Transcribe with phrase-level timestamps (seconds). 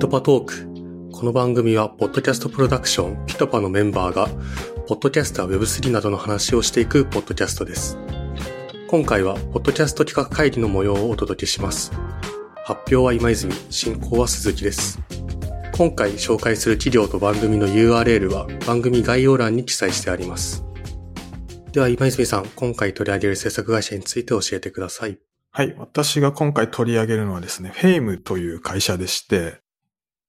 [0.00, 1.12] トパトーク。
[1.12, 4.30] この番組は、ポッドキャストプロダクション、ピトパのメンバーが、
[4.88, 7.98] ポッドキャスター Web3 などの話をしていくポッドキャストです。
[8.88, 11.92] 今回は、ポッドキャスト企画会議の模様をお届けします。
[12.64, 14.98] 発表は今泉、進行は鈴木です。
[15.76, 20.64] 今回紹介する企業と番組の URL は番組概要欄に記載してあります。
[21.72, 25.18] では今泉さん、今回取り上げる制作会社について教えてください。
[25.50, 25.74] はい。
[25.76, 29.60] 私が今回取り上げるのはですね、フェイムという会社でして、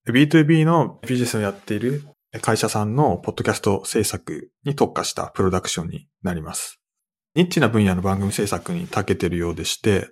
[0.07, 2.03] B2B のビジネスをやっている
[2.41, 6.79] 会社さんのポッドキャスト制作に特化したプロダクションになります。
[7.35, 10.07] ニッチな分野の番組制作に長けてるようでして、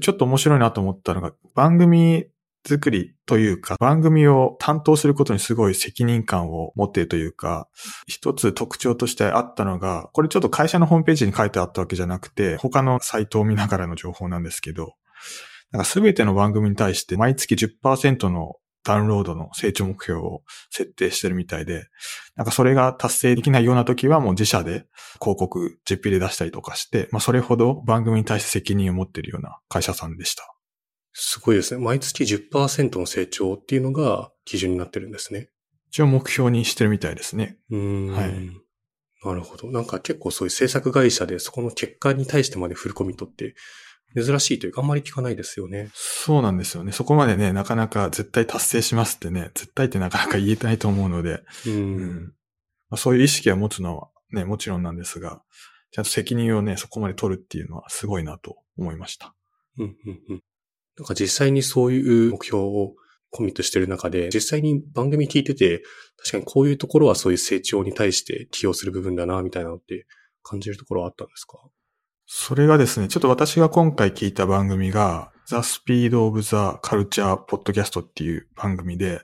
[0.00, 2.26] ちょっと面白いなと思ったのが、番組
[2.66, 7.68] 作りというか、番組を担当することにすごい責任感を持っているというか、
[8.06, 14.94] 一つ特徴としてあったのが、これちょっと会社のホームページに書いてあったわけじゃなくて、他のサイトを見ながらの情報なんですけど、
[15.70, 18.54] なんか全ての番組に対して毎月10%の
[18.88, 21.88] ダウンロードの成長目標を設定してるみたいで、
[22.36, 24.86] なんかそれが達成できないような時はもう自社で
[25.20, 30.54] 広告実費で出したりとかして、まあそれほど番組に対して責任を持っているような会社さんでした。
[31.12, 31.84] すごいですね。
[31.84, 35.50] 毎月10%の成長っていうのが基準になってるんですね。
[35.90, 37.58] 一応目標にしてるみたいですね。
[37.70, 38.12] うーん。
[38.12, 38.68] はい
[39.24, 39.68] なるほど。
[39.72, 43.56] なんか結構そういう制作会社でそこの結果に対してまでフルコミットって
[44.16, 45.90] 珍しいというかあんまり聞かないですよね。
[45.94, 46.92] そうなんですよね。
[46.92, 51.70] そこまでね、なかなか絶対達成しますってね、絶対ってなかなか言えないと思うので、う。
[51.70, 52.22] うんん
[52.90, 55.42] まあ、そういう意識は持つのはね、もちろんなんですが、
[55.90, 59.34] ちゃんと責任をね、そこまで取るっていうのはすごいなと思いました。
[59.78, 59.84] うん。
[59.84, 60.20] うん。
[60.28, 60.42] うん。
[60.98, 62.94] なんか実際にそういう目標を
[63.30, 65.82] コミットしてる中で、実際に番組聞いてて、
[66.16, 70.06] 確かにこういうところはそういう成長に対して起用する部分だな、みたいなのって
[70.42, 71.58] 感じるところはあったんですか？
[72.30, 79.22] それがですね、ちょっと私が今回聞いた番組が、The Speed of the Culture Podcast っていう番組で、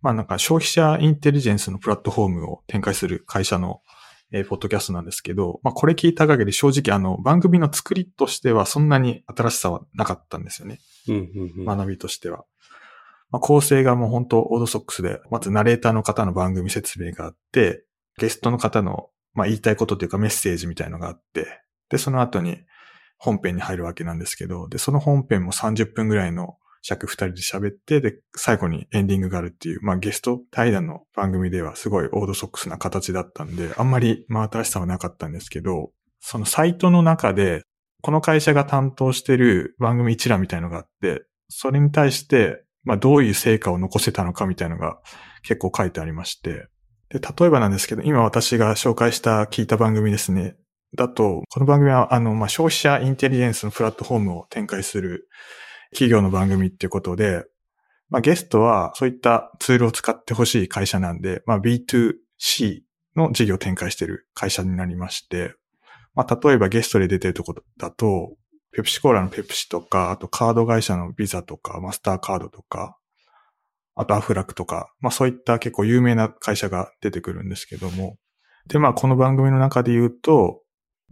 [0.00, 3.82] まあなんか消費者インテリジェンスのプラットフォームを展開する会社の、
[4.32, 10.78] えーポッドキャストなんですけど、まあこれ聞いた限り正直あの番組の作りとしてはそんなに新しさはなかったんですよね。
[11.06, 11.14] うん。
[11.16, 11.52] うん。
[11.58, 11.64] うん。
[11.66, 12.46] 学びとしては。
[13.30, 17.84] まあ、構成がもう本当オードソックスで、まずナレーターの方の番組説明があって、
[18.16, 22.58] ゲストの方の、まあ、言いたいことというかメッセージみたいのがあって、で、その後に
[23.18, 35.90] 本編に入るわけなんですけど、で、その本編も30分ぐらいの尺二人で喋って、で、最後にエンディングがあるっていう、まあ、ゲスト対談の番組ではすごいオードソックスな形だったんで、あんまり真新しさはなかったんですけど、
[36.20, 37.62] そのサイトの中で、
[38.00, 44.98] この会社が担当してる番組一覧みたいのがあって、それに対して、まあどういう成果を残せたのかみたいのが
[45.42, 46.68] 結構書いてありまして。
[47.10, 50.56] で、例えばなんですけど、今私が紹介した聞いた番組ですね。
[50.94, 55.28] だと、この番組はあの、まあ消費者インテリジェンスのプラットフォームを展開する
[55.92, 57.44] 企業の番組っていうことで、
[58.08, 62.80] まあゲストはそういったツールを使ってほしい会社なんで、まあ B2C
[63.16, 65.54] の事業を展開している会社になりまして、
[66.14, 68.34] まあ例えばゲストで出てるところだと、
[68.72, 72.96] ペプシコーラのペプシとか、あとカード会社のビザとか、マスターカードとか、
[73.94, 78.16] あとアフラクとか、まあそういった結構有名な会社が出てくるんですけども。
[78.68, 80.62] で、まあこの番組の中で言うと、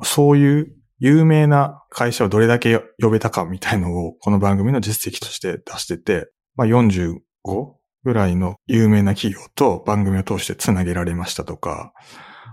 [0.03, 7.19] そういう有名な会社をどれだけ呼べたかみたいのをこの番組の実績として出してて、まあ45
[8.05, 11.93] ぐらいの有名な企業と番組を通してつなげられましたとか、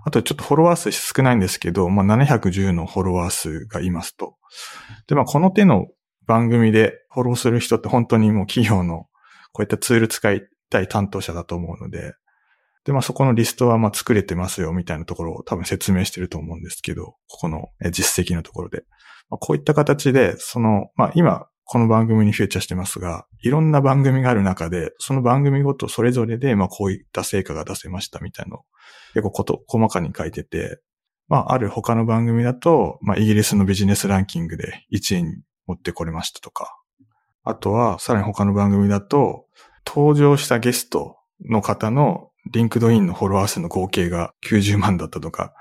[0.05, 4.35] あとちょっとフォロワー数少ないんですけど、まあ710のフォロワー数がいますと。
[5.07, 5.87] で、まあこの手の
[6.25, 9.05] 番組でフォローする人って本当にもう企業の
[9.53, 12.13] こういったツール使いたい担当者だと思うので、
[12.85, 18.83] で、まあそこのリストはま作れてますよみたいなところを多分説明してると思うんですけど、ここの実績のところで。
[19.29, 28.63] まあ、こういった形で、その、まあ今この番組にフューチャーしてますが、いろんな番組がある中で、その番組ごとそれぞれでまこういった成果が出せましたみたいなのを
[29.13, 30.81] 結構こと細かに書いてて、
[31.29, 36.77] まあある他の番組だと、まあイギリスのビジネスランキングで1位に持ってこれましたとか、
[37.43, 39.45] あとは、さらに他の番組だと、
[39.85, 41.17] 登場したゲスト
[41.49, 45.53] の方のリンクドインのフォロワー数の合計が90万だったとか、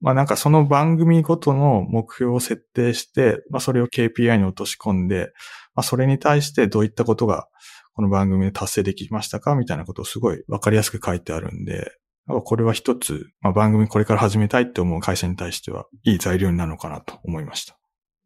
[0.00, 5.32] まあなんかその番組ごとの目標を設定して、まあそれを KPI に落とし込んで、
[5.74, 7.48] まあそれに対してどういったことが
[7.94, 9.54] この番組で達成できましたか？
[9.54, 11.92] みたいなことをすごいわかりやすく書いてあるんで、
[12.26, 17.76] これは一つ、まあ番組これから始めたいって思う会社に対してはいい材料になるのかなと思いました。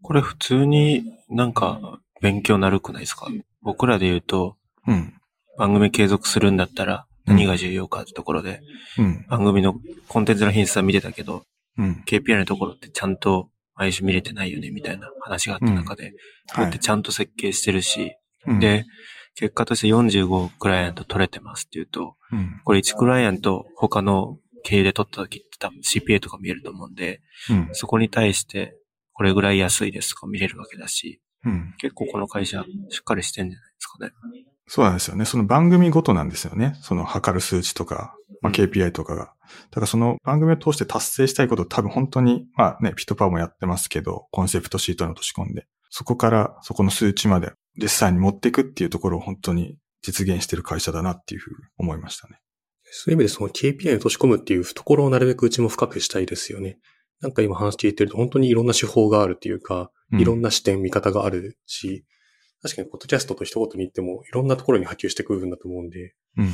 [0.03, 3.29] これ普通になんか勉強なるくないですか？
[3.63, 4.57] 僕らで言うと、
[4.87, 5.15] うん。
[5.59, 8.61] 番組継続するんだったら何が重要かってところで、
[8.99, 9.27] うん。
[9.29, 9.75] 番組の
[10.09, 11.45] コンテンツの品質は見てたけど、
[11.77, 12.03] うん。
[12.07, 16.13] KPI のところってちゃんと毎週見れてないよねみたいな話があった中で、
[16.55, 18.17] こうやってちゃんと設計してるし、
[18.47, 18.85] うん、で、
[19.35, 22.61] 結果として45クライアント取れてますっていうと、うん。
[22.65, 27.21] これ1クライアント他の経営で取った時って多分 CPA とか見えると思うんで、
[27.51, 27.69] うん。
[27.73, 28.77] そこに対して
[29.13, 31.75] これぐらい安いですとか見れるわけだし、うん。
[31.79, 34.11] 結構この会社しっかりしてんじゃないですかね。
[34.69, 35.25] そうなんですよね。
[35.25, 36.77] その番組ごとなんですよね。
[36.83, 39.33] その測る数値とか、まあ、うん KPI とかが。
[39.71, 52.39] だからその番組を通して達成したいこと多分本当に、まあね、ピトパーもやってますけど、コンセプトシートに落とし込んで、そこからそこの数値まで実際に持っていくっていうところを本当に実現してる会社だなっていうふうに思いましたね。
[52.91, 56.79] そういう意味でその KPI に落とし込むっていうところをなるべくうちも深くしたいですよね。
[57.21, 60.49] なんか今話聞いてると本当にいろんな手法があるっていうか、いろんな。
[60.49, 62.05] な視点、見方があるし、
[62.63, 66.51] 確かにポッドキャストと一言に言ってもいろんなところに波及していく部分だと思うんで、うん。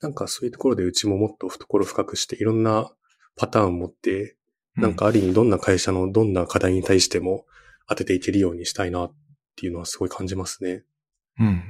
[0.00, 2.90] なんかそういうところでうちももっと懐深くしていろんな
[3.36, 4.36] パターンを持って、
[4.76, 7.44] なんかある意味どんな会社のどんな課題に対しても
[7.88, 9.14] 当てていけるようにしたいなっ
[9.56, 10.84] ていうのはすごい感じますね。
[11.38, 11.62] うん。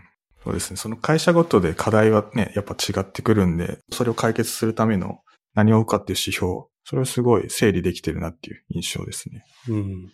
[0.43, 0.77] そうですね。
[0.77, 5.20] その会社ごとで課題はね、やっぱ違ってくるんで、それを解決するための
[5.55, 9.44] 何を追うかっていう指標、それをすごい整理できてるなっていう印象ですね。
[9.69, 10.12] うん。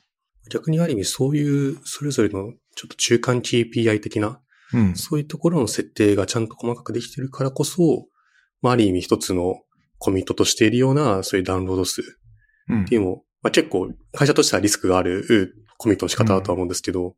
[0.51, 4.41] 逆にある意味そういうそれぞれのちょっと中間 KPI 的な
[4.73, 4.97] うん。
[4.97, 8.07] そういうところの設定がちゃんと細かくできてるからこそ、
[8.63, 9.61] まあ、ある意味一つの
[9.99, 12.05] コミットとしているような、そういうダウンロード数っ
[12.69, 17.17] うんていうのも、まあ、結構会社としてはリスクがあるコミットの仕方だとは思うんですけど、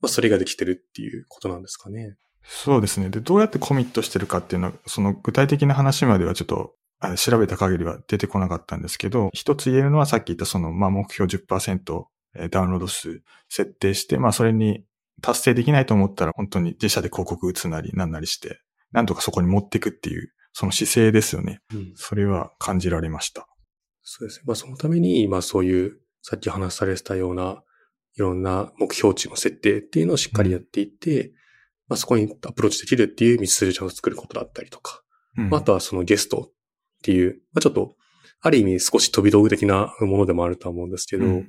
[0.00, 2.16] まあ、それができてるっていうことなんですかね。
[2.42, 3.10] そうですね。
[3.10, 12.04] で、どうやってコミットしてるかっていうのは、その具体的な話まではちょっと、あ調べた限りは出てこなかったんですけど、一つ言えるのはさっき言ったその、まあ、目標10%
[12.34, 14.84] えーダウンロード数設定して、まあ、それに
[15.20, 18.60] 達成できないと思ったら、本当に自社で広告打つなりなんなりして、
[18.92, 21.60] なんとかそこに持っていくっていう、その姿勢ですよね。
[21.72, 21.92] うん。
[21.94, 23.46] それは感じられました。
[24.02, 24.44] そうですね。
[24.46, 27.62] まあ、そのために、まあ、そういう、さっき話されてたような、
[28.16, 31.32] いろんな目標値の設定っていうのをしっかりやっていって、
[31.86, 35.02] まあ、そこにアプローチできるっていう道筋を作ることだったりとか、
[35.36, 36.52] うんまああとはそのゲストっ
[37.02, 37.94] ていう、まあ、ちょっと、
[38.40, 41.48] ある意味少し飛び道具的なものでもあるとは思うんですけど、うん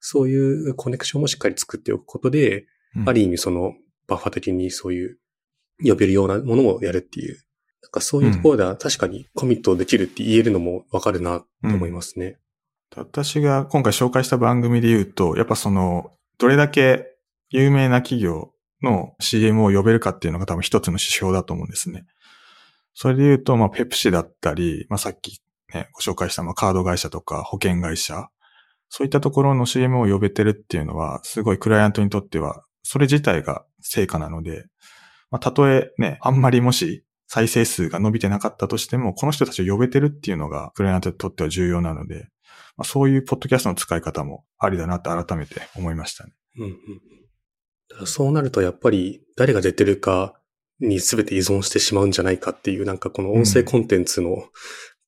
[0.00, 3.08] そういうコネクションもしっかり作っておくことで、うん。
[3.08, 3.74] ある意味その
[4.06, 5.18] バッファ的にそういう
[5.84, 7.36] 呼べるようなものもやるっていう、
[7.82, 12.38] なんかそういうところでは確かにコミットできるって言えるのもわかるなと思いますね。
[12.94, 17.06] 私が今回紹介した番組で言うと、やっぱその、どれだけ
[17.50, 18.52] 有名な企業
[18.82, 22.06] の CM を呼べるかっていうのが多分一つの指標だと思うんですね。
[22.94, 25.42] それで言うと、まあ、ペプシだったり、まあ、さっき
[25.72, 28.28] ね、ご紹介したまあカード会社とか保険会社、
[28.88, 34.66] そういったところの CM を呼べてるっていうのは、すごいクライアントにとっては、それ自体が成果なので、
[35.30, 42.28] まあ、たとえね、あんまりもし再生数が伸びてなかったとしても、この人たちを呼べてるっていうのが、クライアントにとっては重要なので、
[42.76, 46.32] まあ、そういうポッドキャストの使い方もありだなって改めて思いましたね。
[46.58, 46.76] うんうん
[48.04, 50.34] そうなるとやっぱり誰が出てるか
[50.80, 54.44] に全て依存してしまうんじゃないかっていうなんかこの音声コンテンツの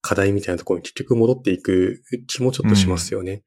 [0.01, 3.43] 課題みたいなところに結局戻っていく気もちょっとしますよね。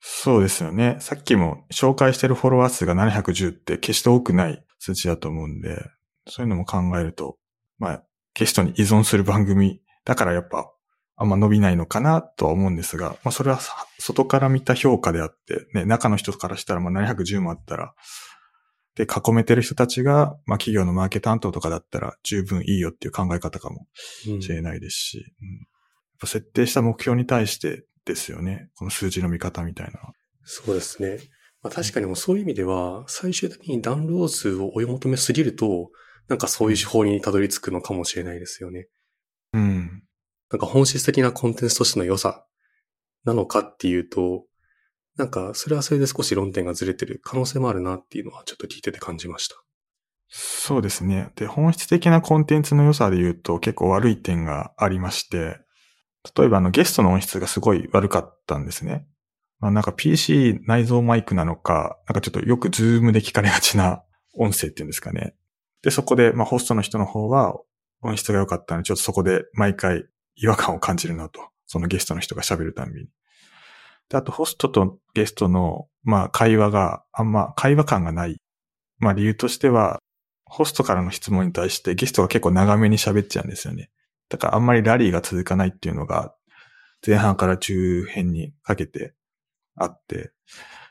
[0.00, 0.96] そうですよね。
[1.00, 5.84] さっきも紹介してるフォロワー数が710って決して多くない数値だと思うんで、
[6.26, 7.36] そういうのも考えると、
[7.78, 8.02] まあ、
[8.34, 10.70] ゲストに依存する番組だからやっぱ
[11.16, 13.58] あんま伸びないのかなとは思うんですが、まあそれは
[13.98, 17.94] 外から見た評価であって、ね、中の人からしたらまあ710もあったら、
[18.94, 23.86] で、囲めてる人たちが、まあ企業のマーケ担当とかだったら十分いいよっていう考え方かも
[24.40, 25.68] しれないですし、うん
[26.18, 28.70] やっぱ設定した目標に対してですよね。
[28.76, 30.00] この数字の見方みたいな。
[30.44, 31.18] そうですね。
[31.62, 35.90] まあ、確かにもうそういう意味では、最終的にダウンロード数を追い求めすぎると、
[36.28, 38.88] なんかそういう手法にたどり着くのかもしれないですよね。
[39.52, 40.02] うん。
[40.50, 42.44] なんか本質的なコンテンツとしての良さ
[43.24, 44.44] なのかっていうと、
[45.16, 49.56] なんかそれはそれで少し論点がずれてる可能性もあるなっていうのはちょっと聞いてて感じました。
[50.28, 51.32] そうですね。
[51.36, 55.60] で、本質的なコンテンツの良さで言うと結構悪い点がありまして、
[56.36, 59.06] 例えばあのゲストの音質がすごい悪かったんですね。
[59.60, 64.02] まあなんか PC 内蔵マイクなのか、なんかちょっとよくズームで聞かれがちな
[64.36, 65.34] 音声っていうんですかね。
[65.82, 67.56] で、そこで、まあホストの人の方は
[68.02, 70.04] 音質が良かったので、ちょっとそこで毎回
[70.36, 71.40] 違和感を感じるなと。
[71.66, 73.08] そのゲストの人が喋るたびに。
[74.08, 78.36] で、あとホストとゲストの、まあ会話があんま会話感がない。
[78.98, 79.98] まあ理由としては、
[80.44, 83.90] ホストからの質問に対してゲストが結構長めに喋っちゃうんですよね。
[84.28, 86.34] だからあんまりラリーが続かないっていうのが
[87.06, 89.14] 前半から中編にかけて
[89.76, 90.32] あって、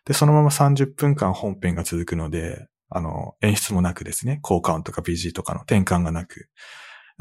[0.06, 6.50] で、そのまま30分間本編が続くので、あの、演出もなくですね、効果音とか BG とかの転換がなく、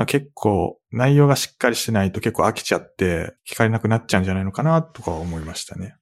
[0.07, 5.97] 結構内容がしっかりしてないと結構飽きちゃって聞かれなくなっちゃうんじゃないのかなとか思いましたね。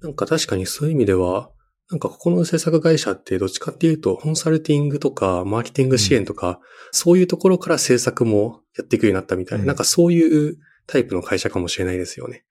[0.00, 1.50] なんか確かにそういう意味では、
[1.90, 12.44] なんかここの制作会社ってどっちかっていうと、コンサルティングとかマーケティング支援とか、そういうところから制作もやっていくようになったみたいな、うんなんかそういうタイプの会社かもしれないですよね。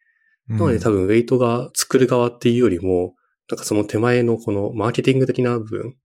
[0.49, 3.15] うんなので多分ウェイトが作る側っていうよりも、
[3.49, 5.95] なんかその手前のこのマーケティング的な部分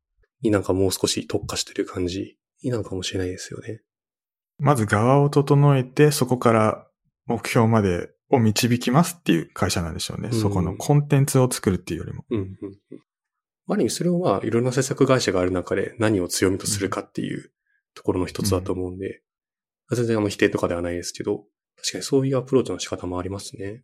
[0.43, 3.83] になんかもう少し特化してる感じになるかもしれないですよね。
[4.59, 6.87] まず側を整えて、そこから
[7.27, 10.31] 目標までを導きますっていう会社なんでしょうね。
[10.33, 12.25] うんそこのコンテンツを作るっていうよりも。
[12.31, 12.49] うんうん
[12.93, 13.01] うん。
[13.75, 17.53] ある意味それをまあいろんな制作会社がある中で何を強みとするかっていう
[17.95, 19.23] ところの一つだと思うんで、
[19.93, 21.45] 全然あの否定とかではないですけど、
[21.77, 23.83] 確かにそういうアプローチの仕方もありますね。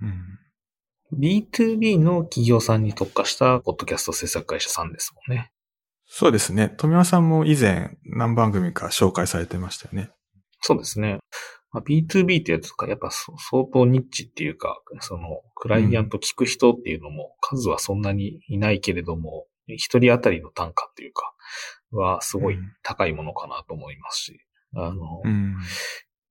[0.00, 0.38] うん。
[1.18, 5.52] B2B の企業さんに特化したポッドキャスト制作会社さんですもんね。
[6.06, 6.72] そうですね。
[6.76, 10.10] 富山さんも以前何番組か紹介されてましたよね。
[10.60, 11.18] そうですね。
[11.72, 21.34] まあ、B2B ってやつか、やっぱそ相当ニッチっていうか、その、クライアント聞く人っていうのも数はそんなにいないけれども、一人当たりの単価っていうか、
[21.90, 24.40] はすごい高いものかなと思いますし、
[24.74, 25.56] あの、うん。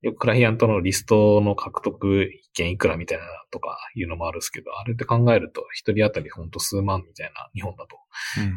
[0.02, 7.96] よくクライアントのリストの獲得一件いくらみたいなとかいうのもあるんですけど、あれって考えると一人当たりほんと数万みたいな日本だと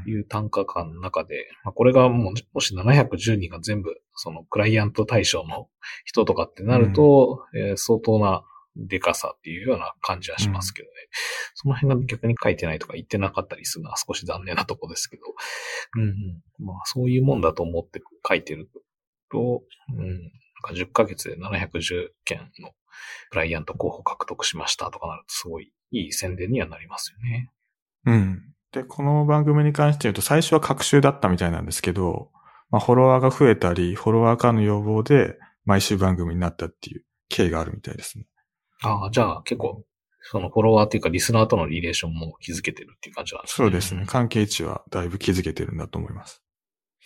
[0.06, 0.12] うん。
[0.12, 5.68] いう単価感の中で、まあ、これがもうもし710人が全部そのクライアント対象の
[6.06, 8.44] 人とかってなると、えー相当な
[8.76, 10.94] デカさっていうような感じはしますけどね。
[11.56, 15.24] その辺が逆に書いてないとか言ってなかったりするのは少し残念なとこですけど、
[15.98, 18.70] うんうん、まあそういうもんだと思って書いてる
[19.32, 19.62] と、
[19.98, 20.32] うん、
[20.64, 22.72] なんか10ヶ月で710件の
[23.30, 27.52] クライアント候補獲得しましたとかなるとすごいいい宣伝にはなりますよね。
[28.06, 28.54] うん。
[28.72, 32.32] で、この番組に関して言うと、最初は各週だったみたいなんですけど、
[32.70, 38.26] まあ、フォロワーが増えたり、フォロワーからの要望で、毎週番組になったっていう経緯があるみたいですね。
[38.82, 39.84] ああ、じゃあ結構、
[40.22, 43.66] そのフォロワーっていうかリスナーとのリレーションも築けてるっていう感じなんですね。
[43.66, 44.06] そうですね。
[44.06, 46.44] 関係値はだいぶ築けてるんだと思います。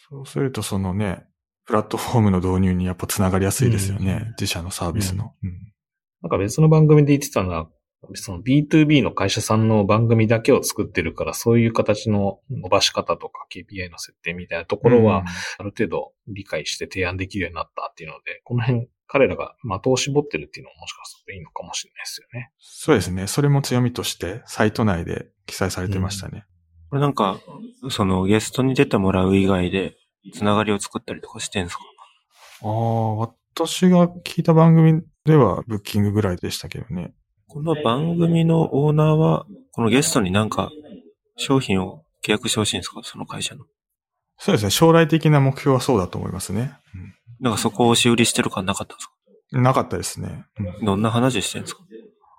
[0.10, 1.26] そうすると、そのね、
[1.66, 4.14] プラットフォームの導入にやっぱ繋がりやすいですよね。
[4.14, 5.34] うん自社のサービスの。
[5.44, 5.74] うん
[6.24, 7.68] なんか別の番組で言ってたのは、
[8.16, 15.26] その B2B の会社さんの番組だけを作ってるから、そういう形の伸ばし方とか KPI の設定みたいなところは、
[15.58, 22.52] ある程度理解して提案できるようになったっていうので、この辺彼らが的を絞ってるっていうのももしかするといいのかもしれないですよね。
[22.58, 23.28] そうですね。
[23.28, 26.46] それも強みとして、サイト内で記載されてましたね。
[26.90, 27.40] これなんか、
[27.90, 29.96] そのゲストに出てもらう以外で、
[30.32, 31.84] つながりを作ったりとかしてんすか？
[32.64, 37.14] ああ、私が聞いた番組ではブッキングぐらいでしたけどね。
[37.48, 40.72] この番組のオーナーは、このゲストになんか、
[41.38, 43.02] 商品を契約してほしいんですか？
[43.04, 43.66] その会社の。
[44.38, 44.72] そうですね。
[44.72, 46.74] 将来的な目標はそうだと思いますね。
[47.40, 49.14] なんかそこを押し売りしてる感なかったんですか？
[49.54, 50.46] うん、なかったですね。
[50.80, 51.82] うんどんな話してるんですか？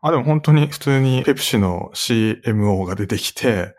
[0.03, 3.75] あ、でも本当に普通にペプシの CMO が出てきて、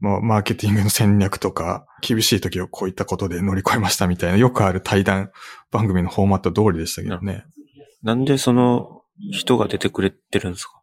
[0.00, 5.32] もうマーケティングの戦略とか、厳しい時をこういったことで乗り越えましたみたいな、よくある対談
[5.70, 7.44] 番組のフォーマット通りでしたけどね。
[8.02, 9.02] なんでその
[9.32, 10.80] 人が出てくれてるんですか？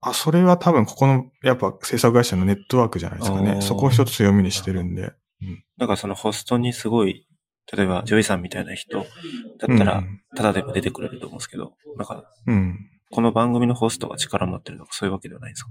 [0.00, 3.60] あ、それは多分ここの、やっぱ制作会社のネットワークじゃないですかね。
[3.60, 5.12] そこを一つ強みにしてるんで。
[5.76, 7.26] なんかそのホストにすごい、
[7.72, 12.78] 例えばジョイさんみたいな人だったらう、んただでも出てくれると思うんですけど、なんか、うん。
[13.10, 15.70] この番組のホストが力持ってるとかそういうわけではないんですか？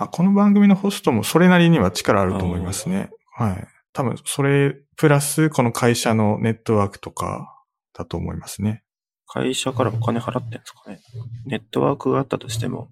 [0.00, 3.10] あ、この番組のホストもそれなりには力あると思いますね。
[3.36, 3.68] はい。
[3.92, 7.56] 多分、それ、プラス、この会社のネットワークとか、
[7.92, 8.82] だと思いますね。
[9.26, 11.00] 会社からお金払ってるんですかね
[11.44, 12.90] ネットワークがあったとしても、こ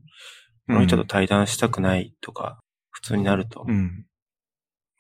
[0.69, 2.61] うんの人と対談したくないとか、
[2.91, 4.05] 普通になると、うん。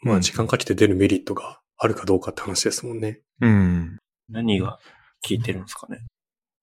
[0.01, 3.21] まあ時間かけて出るメリットがあるかどうかって話ですもんね。
[3.41, 3.99] うん。
[4.31, 4.79] 何が
[5.27, 5.99] 効いてるんですかね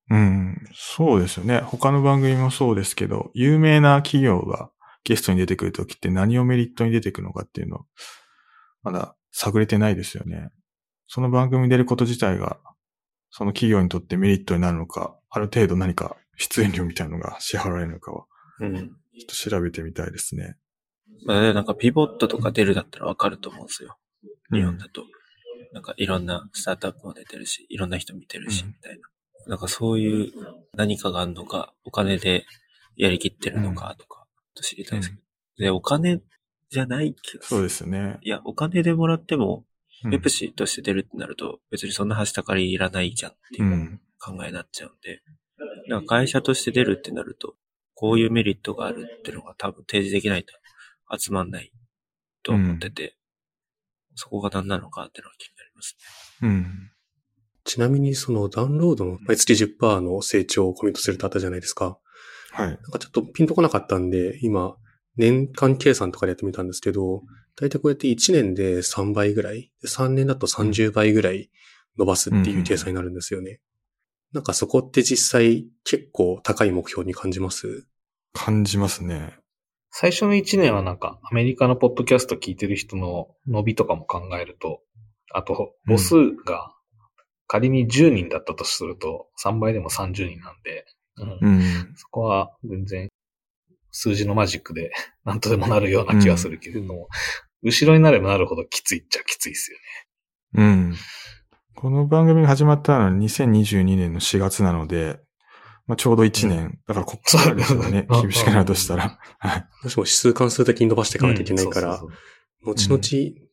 [0.09, 0.57] うん。
[0.73, 1.59] そうですよね。
[1.59, 4.69] 他の番組もそうですけど、有名な企業が
[5.05, 7.85] ゲストに出てくるときって何をメリットに出てくるのかっていうのを、
[8.83, 10.49] まだ探れてないですよね。
[11.07, 12.59] その番組に出ること自体が、
[13.29, 18.25] その企業にとってメリットになるのか、ある程度何か出演料みたいなのが支払われるのかは、
[18.59, 18.75] うん。
[18.75, 20.57] ちょっと調べてみたいですね。
[21.25, 23.97] まあ、なんかピボットとか出るだったらわかると思うんですよ。
[24.51, 25.03] 日本だと。
[25.73, 29.07] なんかいろんなスタートアップも出てるし、いろんな人見てるし、うんみたいな。
[29.47, 30.31] なんかそういう
[30.73, 32.45] 何かがあるのか、お金で
[32.95, 34.14] やりきってるのかとか、
[34.55, 35.21] と知りたいですけど。
[35.57, 36.21] で、お金
[36.69, 37.57] じゃない気がする。
[37.57, 38.17] そうですよね。
[38.21, 39.65] いや、お金でもらっても、
[40.03, 43.65] うんペプシとして出るってなると、別にそんなはしたかりいらないじゃんってう。
[43.65, 45.21] いうん考えになっちゃうんで、
[45.87, 47.55] なんか会社として出るってなると、
[47.93, 50.53] こういうメリットがあるっていうのが多分提示できないと
[51.17, 51.71] 集まんない
[52.43, 53.17] と思ってて、
[54.15, 55.97] そこが何なのかっていうのが気になります
[56.41, 56.49] ね。
[56.49, 56.91] うん。
[57.63, 61.97] ちなみにそのダウンロードの毎月10%の成長をコミットするってあったじゃないですか。
[62.55, 62.67] はい。
[62.69, 64.77] なんかちょっとピンとこなかったんで、今
[65.17, 67.23] 年間計算とかでやってみたんですけど、
[67.57, 71.49] 大体こうやって1年で3倍ぐらい、3年だと30倍ぐらい
[71.97, 73.59] 伸ばすっていう計算になるんですよね。
[74.33, 77.87] なんかそこって実際結構高い目標に感じます？
[78.33, 79.37] 感じますね。
[79.91, 84.81] 最初の1年はなんかアメリカのポッドキャスト聞いてる人の伸びとかも考えると、
[85.33, 86.73] あと母数が
[87.47, 90.85] 仮に10人だったとすると3倍でも30人なんで、
[91.17, 91.93] うんうん。
[91.95, 93.09] そこは全然
[93.91, 94.91] 数字のマジックで
[95.23, 97.07] 何とでもなるような気はするけれども、
[97.63, 99.83] 後ろになればなるほどきついっちゃきついですよね。
[100.53, 100.95] うん。
[101.75, 105.19] この番組が始まったのは2022年の4月なので、
[105.87, 106.79] まあ、ちょうど1年。
[106.87, 108.07] だからこっからですよね。
[108.09, 109.19] うん厳しくなるとしたら。
[109.39, 109.67] はい。
[109.83, 112.01] もしも指数関数的に伸ばしていかないといけないから、
[112.63, 112.99] 後々、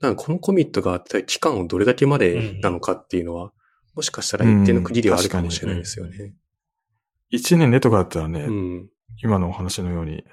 [0.00, 3.52] なんかこのコミットがあった期間をどれだけまでなのかっていうのは、
[3.94, 6.34] もしかしたら一定の区切りはあるかもしれないですよね。
[7.32, 8.88] 1年でとかだったらね、うん。
[9.22, 10.24] 今のお話のように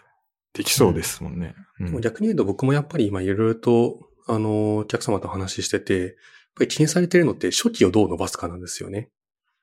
[0.53, 1.55] できそうですもんね。
[1.79, 6.11] うん逆に言うと僕もやっぱり今いろいろと、あの、お客様と話してて、やっ
[6.55, 9.09] ぱり気にされてるのって初期をどう伸ばすかなんですよね。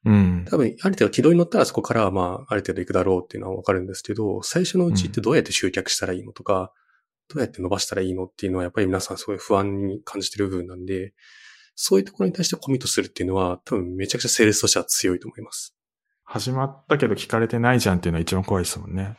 [0.07, 0.47] うん。
[0.49, 6.73] 多分、ある程度軌道に乗ったらそこからはまあ、ある程度行くだろうっていうのはわかるんですけど、最初のうちってどうやって集客したらいいのとか、
[7.29, 11.13] どうやって伸ばしたらいいのっていうのはやっぱり皆さんすごい不安に感じてる部分なんで、
[11.75, 15.76] そういうところに対してコミットするっていうのは多分めちゃくちゃセールスとしては強いと思います。
[16.39, 19.17] 始まったけど聞かれてないじゃんっていうのは一番怖いですもんね。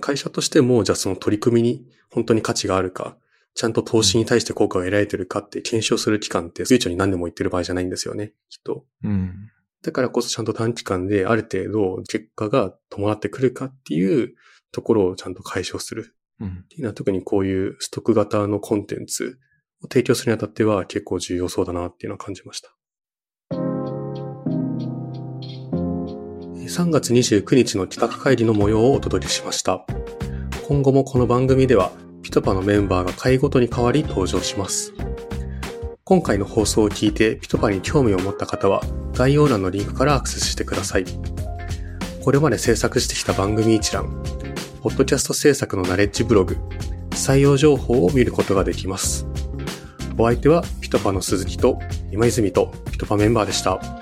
[0.00, 3.16] 会社としても、じゃあその取り組みに本当に価値があるか、
[3.54, 8.84] ちゃんと投資に対して効果が得られてるかって検証する期間って悠長に何でも言ってる場合じゃないんですよね、きっと。
[9.02, 9.50] うん。
[9.82, 14.34] だからこそちゃんと短期間である程度結果が伴ってくるかっていう
[14.70, 16.14] ところをちゃんと解消する。
[16.40, 16.48] うん。
[16.64, 19.38] っていうのは特にこういうストック型のコンテンツ
[19.82, 22.76] を提供するにあたっては結構重要そうだなっていうのは感じました。
[26.70, 29.84] 3月29日の企画会議の模様をお届けしました。
[30.68, 31.90] 今後もこの番組では
[32.22, 34.92] ピトパのメンバーが会ごとに変わり登場します。
[36.04, 38.84] 今回の放送を聞いてピトパに興味を持った方は
[39.14, 41.04] 概要欄のリンクからアクセスしてください。
[42.22, 44.22] これまで制作してきた番組一覧、
[44.80, 46.56] ポッドキャスト制作のナレッジブログ、
[47.10, 49.26] 採用情報を見ることができます。
[50.16, 51.80] お相手はピトパの鈴木と
[52.12, 53.99] 今泉とピトパメンバーでした。